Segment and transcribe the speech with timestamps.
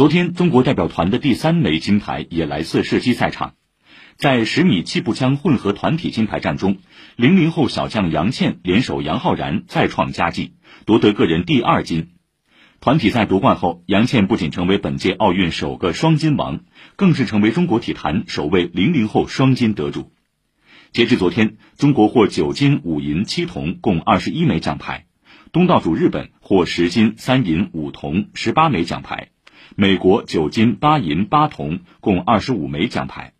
[0.00, 3.52] 昨天，中国代表团的第三枚金牌也来自射击赛场。
[4.16, 6.78] 在十米气步枪混合团体金牌战中，
[7.16, 10.54] 零零后小将杨倩联手杨浩然再创佳绩，
[10.86, 12.12] 夺得个人第二金。
[12.80, 16.60] 团体赛夺冠后，杨倩不仅成为本届奥运首个双金王，
[16.96, 20.10] 更是成为中国体坛首位零零后双金得主。
[20.92, 25.02] 截至昨天，中国获九金五银七铜，共二十一枚奖牌；
[25.52, 29.26] 东道主日本获十金三银五铜，十八枚奖牌；
[29.76, 33.32] 美国九金八银八铜，共二十五枚奖牌。